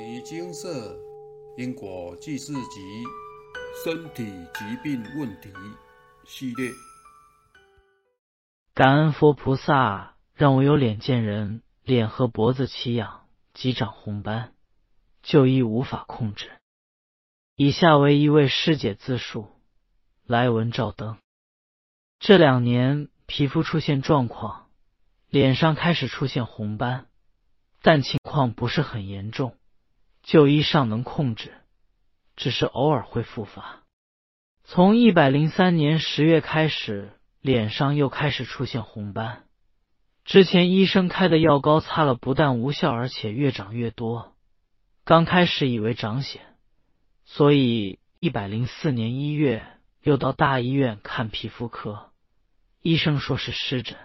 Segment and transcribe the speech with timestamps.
[0.00, 0.98] 尼精舍
[1.58, 3.04] 因果记事集
[3.84, 5.52] 身体疾病问题
[6.26, 6.70] 系列。
[8.72, 14.54] 感恩佛菩萨让我有脸见人，脸和脖子起痒，即长红斑，
[15.22, 16.50] 就医无法控制。
[17.54, 19.48] 以下为一位师姐自述：
[20.24, 21.18] 来文照灯。
[22.18, 24.70] 这两年皮肤出现状况，
[25.28, 27.06] 脸上开始出现红斑，
[27.82, 29.54] 但情况不是很严重。
[30.22, 31.54] 就医尚能控制，
[32.36, 33.82] 只是偶尔会复发。
[34.64, 39.44] 从一百零三年十月开始，脸上又开始出现红斑。
[40.24, 44.36] 之前医生开的药膏擦了，不但无效，而且越长越多。
[45.04, 46.38] 刚开始以为长癣，
[47.24, 49.66] 所以一百零四年一月
[50.02, 52.12] 又到大医院看皮肤科，
[52.80, 53.96] 医生说是湿疹，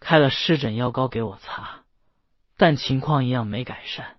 [0.00, 1.84] 开了湿疹药膏给我擦，
[2.56, 4.15] 但情况一样没改善。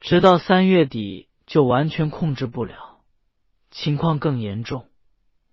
[0.00, 3.00] 直到三月底就完全控制不了，
[3.70, 4.86] 情况更严重，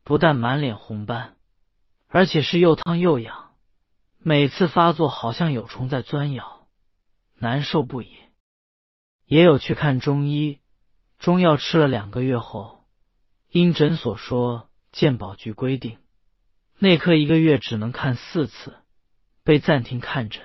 [0.04, 1.36] 不但满脸红斑，
[2.08, 3.54] 而且是又烫又痒，
[4.20, 6.68] 每次发作好像有虫在钻咬，
[7.38, 8.16] 难受不已。
[9.26, 10.60] 也有去看中医，
[11.18, 12.86] 中药吃了两个月后，
[13.50, 15.98] 因诊所说健保局规定，
[16.78, 18.78] 内科一个月只能看四次，
[19.44, 20.44] 被暂停看诊，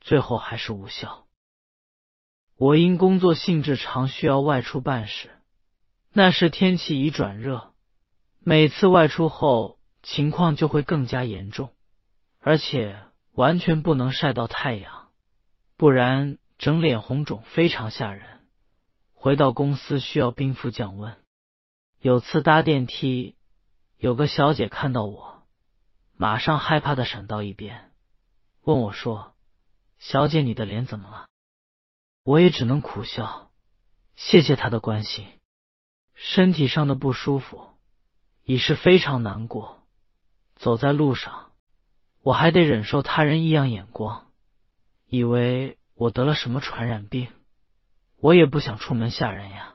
[0.00, 1.21] 最后还是无效。
[2.62, 5.30] 我因工作性质常需要外出办事，
[6.12, 7.72] 那时天气已转热，
[8.38, 11.72] 每次外出后情况就会更加严重，
[12.38, 13.02] 而且
[13.32, 15.08] 完全不能晒到太阳，
[15.76, 18.42] 不然整脸红肿，非常吓人。
[19.12, 21.16] 回到公司需要冰敷降温。
[22.00, 23.34] 有次搭电梯，
[23.96, 25.42] 有个小姐看到我，
[26.16, 27.90] 马上害怕的闪到一边，
[28.62, 29.34] 问我说
[29.98, 31.26] ：“小姐，你的脸怎么了？”
[32.24, 33.50] 我也只能苦笑，
[34.14, 35.26] 谢谢他的关心。
[36.14, 37.70] 身体上的不舒服
[38.44, 39.82] 已是非常难过，
[40.54, 41.50] 走在路上，
[42.22, 44.30] 我还得忍受他人异样眼光，
[45.08, 47.26] 以为我得了什么传染病。
[48.18, 49.74] 我也不想出门吓人呀。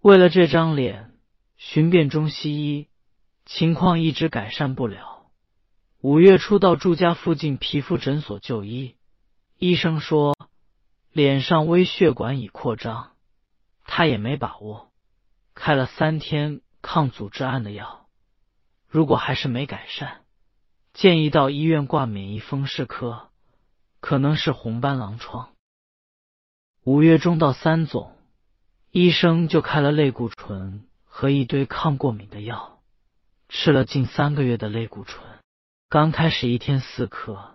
[0.00, 1.12] 为了这张脸，
[1.58, 2.88] 寻遍中西医，
[3.44, 5.26] 情况一直改善不了。
[6.00, 8.96] 五月初到住家附近皮肤诊所就医，
[9.58, 10.35] 医生说。
[11.16, 13.12] 脸上微血管已扩张，
[13.84, 14.92] 他也没把握，
[15.54, 18.06] 开了三天抗组织胺的药。
[18.86, 20.26] 如果还是没改善，
[20.92, 23.30] 建议到医院挂免疫风湿科，
[24.00, 25.54] 可能是红斑狼疮。
[26.84, 28.14] 五月中到三总，
[28.90, 32.82] 医生就开了类固醇和一堆抗过敏的药，
[33.48, 35.24] 吃了近三个月的类固醇，
[35.88, 37.54] 刚开始一天四颗，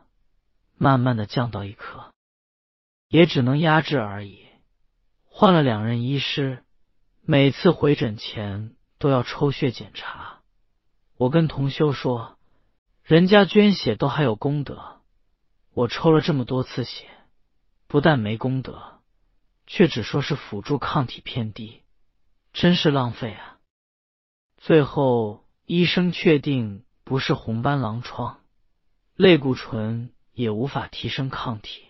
[0.79, 2.10] 慢慢的降到一颗。
[3.11, 4.39] 也只能压制而已。
[5.25, 6.63] 换了两任医师，
[7.21, 10.39] 每次回诊前都要抽血检查。
[11.17, 12.37] 我跟同修说，
[13.03, 15.01] 人家捐血都还有功德，
[15.73, 17.09] 我抽了这么多次血，
[17.87, 19.01] 不但没功德，
[19.67, 21.83] 却只说是辅助抗体偏低，
[22.53, 23.57] 真是浪费啊！
[24.57, 28.39] 最后医生确定不是红斑狼疮，
[29.15, 31.83] 类固醇也无法提升抗体。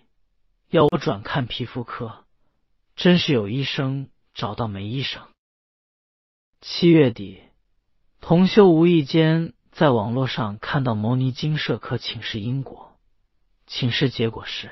[0.71, 2.23] 要我转看皮肤科，
[2.95, 5.27] 真是有医生找到没医生。
[6.61, 7.41] 七月底，
[8.21, 12.97] 同修无意间在网络上看到牟尼精舍课请示因果，
[13.67, 14.71] 请示结果是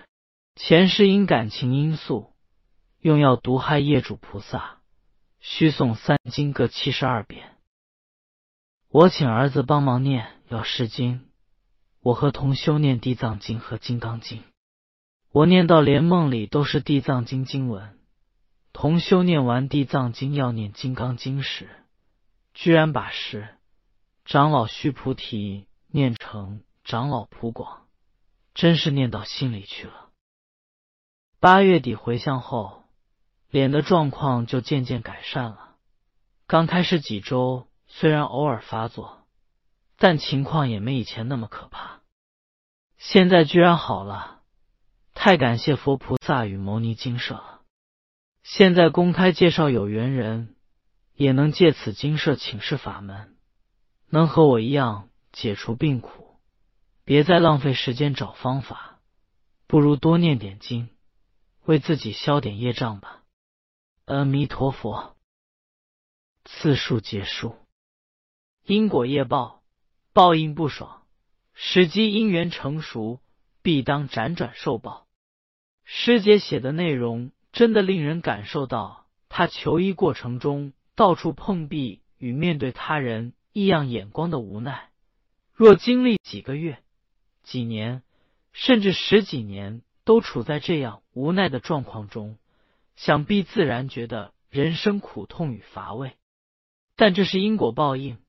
[0.55, 2.31] 前世因感情因素
[3.01, 4.79] 用药毒害业主菩萨，
[5.41, 7.57] 需诵三经各七十二遍。
[8.87, 11.27] 我请儿子帮忙念药师经，
[11.99, 14.41] 我和同修念地藏经和金刚经。
[15.31, 17.99] 我念到连梦里都是地藏经经文，
[18.73, 21.69] 同修念完地藏经要念金刚经时，
[22.55, 23.55] 居然把是
[24.25, 27.85] 长老须菩提念成长老普广，
[28.55, 30.09] 真是念到心里去了。
[31.39, 32.85] 八月底回向后，
[33.51, 35.75] 脸的状况就渐渐改善了。
[36.47, 39.27] 刚开始几周虽然偶尔发作，
[39.95, 42.01] 但情况也没以前那么可怕。
[42.97, 44.38] 现在居然好了。
[45.21, 47.61] 太感谢佛菩萨与牟尼精舍了！
[48.41, 50.55] 现在公开介绍有缘人，
[51.13, 53.35] 也能借此精舍请示法门，
[54.07, 56.39] 能和我一样解除病苦，
[57.03, 59.01] 别再浪费时间找方法，
[59.67, 60.87] 不如多念点经，
[61.65, 63.23] 为自己消点业障吧。
[64.05, 65.17] 阿弥陀佛。
[66.45, 67.57] 次数结束。
[68.63, 69.63] 因果业报，
[70.13, 71.05] 报应不爽，
[71.53, 73.19] 时机因缘成熟，
[73.61, 75.07] 必当辗转受报。
[75.91, 84.91] 师姐写的内容，真的令人感受到她求医过程中到处碰壁与面对他人异样眼光的无奈。
[85.51, 86.77] 若经历几个月、
[87.41, 88.03] 几年，
[88.53, 92.37] 甚至十几年，都处在这样无奈的状况中，
[92.95, 96.13] 想必自然觉得人生苦痛与乏味。
[96.95, 98.19] 但这是因果报应。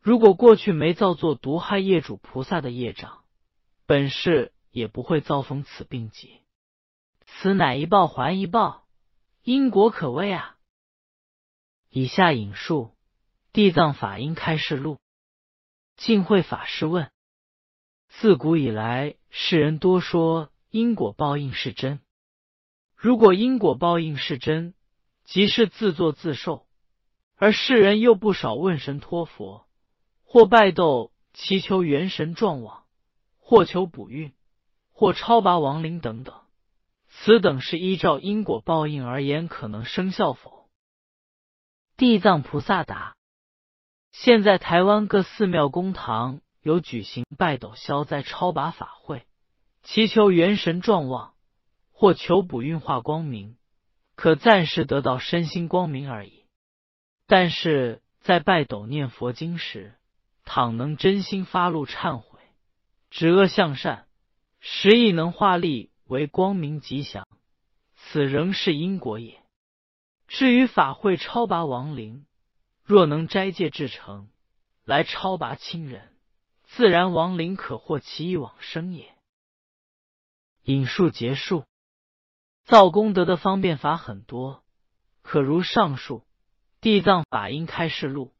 [0.00, 3.18] 如果过去没造作毒害业主菩萨的业障，
[3.84, 6.40] 本世也不会遭逢此病疾。
[7.26, 8.86] 此乃一报还一报，
[9.42, 10.56] 因果可畏啊！
[11.90, 12.92] 以下引述
[13.52, 14.94] 《地藏法音开示录》。
[15.96, 17.10] 净慧法师问：
[18.08, 22.00] 自古以来，世人多说因果报应是真。
[22.94, 24.74] 如果因果报应是真，
[25.24, 26.66] 即是自作自受。
[27.34, 29.66] 而世人又不少问神托佛，
[30.24, 32.84] 或拜斗祈求元神状网，
[33.38, 34.32] 或求补运，
[34.90, 36.45] 或超拔亡灵等等。
[37.18, 40.68] 此等是依照因果报应而言，可能生效否？
[41.96, 43.16] 地藏菩萨答：
[44.12, 49.26] 现在台湾各寺庙公堂有举行拜斗消灾超拔法会，
[49.82, 51.34] 祈求元神壮旺，
[51.90, 53.56] 或求补运化光明，
[54.14, 56.44] 可暂时得到身心光明而已。
[57.26, 59.94] 但是在拜斗念佛经时，
[60.44, 62.38] 倘能真心发露忏悔，
[63.10, 64.06] 止恶向善，
[64.60, 67.26] 实亦能化力为光明吉祥，
[67.94, 69.42] 此仍是因果也。
[70.28, 72.26] 至于法会超拔亡灵，
[72.82, 74.28] 若能斋戒至诚，
[74.84, 76.16] 来超拔亲人，
[76.64, 79.14] 自然亡灵可获其意往生也。
[80.62, 81.64] 引述结束，
[82.64, 84.64] 造功德的方便法很多，
[85.22, 86.24] 可如上述。
[86.80, 88.32] 地藏法音开示录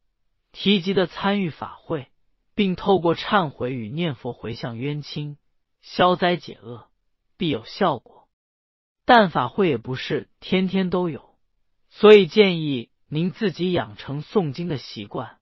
[0.53, 2.12] 提及的参与法会，
[2.55, 5.37] 并透过忏悔与念佛回向冤亲、
[5.81, 6.89] 消灾解厄，
[7.37, 8.29] 必有效果。
[9.05, 11.37] 但法会也不是天天都有，
[11.91, 15.38] 所以建议您自己养成诵经的习惯，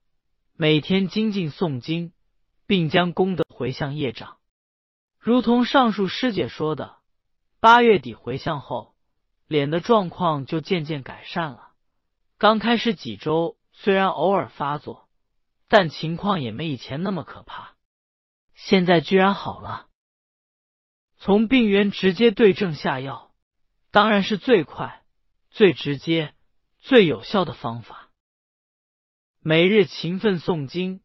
[0.55, 2.13] 每天精进诵经，
[2.67, 4.37] 并将功德回向业障。
[5.17, 6.97] 如同上述师姐说的，
[7.59, 8.93] 八月底回向后，
[9.47, 11.71] 脸的状况就渐渐改善了。
[12.37, 15.09] 刚开始几周，虽然偶尔发作，
[15.67, 17.73] 但情况也没以前那么可怕。
[18.53, 19.87] 现在居然好了。
[21.25, 23.31] 从病源直接对症下药，
[23.89, 25.01] 当然是最快、
[25.49, 26.35] 最直接、
[26.77, 28.11] 最有效的方法。
[29.41, 31.01] 每日勤奋诵经，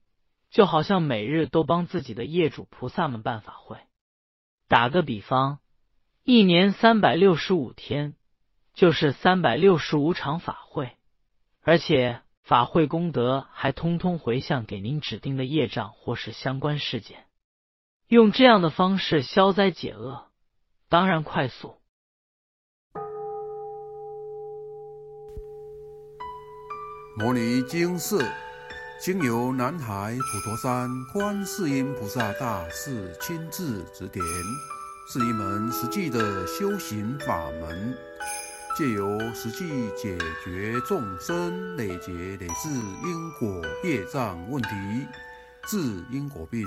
[0.51, 3.79] 就好像每日都帮自己的业主菩萨们办法会。
[4.69, 5.61] 打个比方，
[6.23, 8.15] 一年三百六十五天，
[8.75, 10.99] 就是三百六十五场法会。
[11.63, 17.25] 而且法会功德还通通回向给您指定的业障或是相关事件，
[18.11, 20.27] 用这样的方式消灾解厄，
[20.89, 21.77] 当然快速。
[27.17, 28.29] 摩尼经寺
[29.01, 34.25] 经由南海普陀山观世音菩萨大士亲自指点，
[35.09, 37.97] 是一门实际的修行法门。
[38.77, 42.69] 借由实际解决众生累劫累世
[43.05, 44.69] 因果业障问题，
[45.69, 45.79] 治
[46.11, 46.67] 因果病，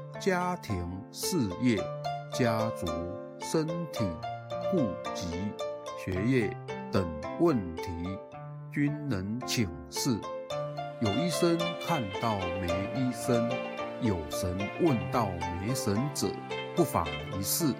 [0.21, 1.77] 家庭、事业、
[2.31, 2.85] 家族、
[3.39, 4.05] 身体、
[4.69, 5.25] 户籍、
[5.97, 6.55] 学业
[6.91, 7.03] 等
[7.39, 7.85] 问题，
[8.71, 10.15] 均能请示。
[10.99, 13.49] 有医生看到没医生，
[13.99, 15.27] 有神问到
[15.59, 16.27] 没神者，
[16.75, 17.03] 不妨
[17.35, 17.73] 一试。